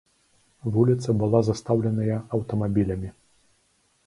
[0.77, 3.09] Вуліца была застаўленая аўтамабілямі.